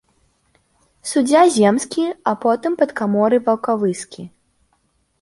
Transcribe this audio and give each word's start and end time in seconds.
Суддзя 1.09 1.43
земскі, 1.59 2.07
а 2.33 2.35
потым 2.47 2.71
падкаморы 2.83 3.37
ваўкавыскі. 3.51 4.23